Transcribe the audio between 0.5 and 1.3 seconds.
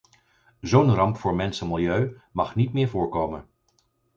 Zo'n ramp